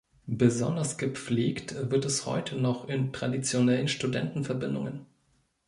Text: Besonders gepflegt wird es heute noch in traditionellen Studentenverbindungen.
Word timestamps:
Besonders 0.25 0.97
gepflegt 0.97 1.91
wird 1.91 2.05
es 2.05 2.25
heute 2.25 2.55
noch 2.55 2.89
in 2.89 3.13
traditionellen 3.13 3.87
Studentenverbindungen. 3.87 5.05